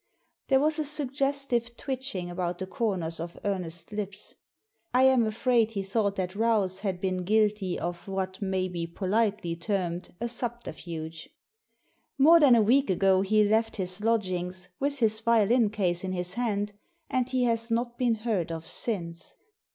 [0.47, 4.33] There was a suggestive twitching about the corners of Ernest's lips.
[4.95, 9.55] I am afraid he thought that Rouse had been guilty of what may be politely
[9.55, 11.29] termed a subterfuge.
[12.19, 16.33] ^More than a week ago he left his lodgings, with his violin case in his
[16.33, 16.73] hand,
[17.07, 19.35] and he has not been heard of since.